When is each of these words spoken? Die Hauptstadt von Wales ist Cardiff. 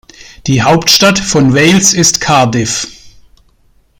Die 0.47 0.63
Hauptstadt 0.63 1.19
von 1.19 1.53
Wales 1.53 1.93
ist 1.93 2.21
Cardiff. 2.21 2.87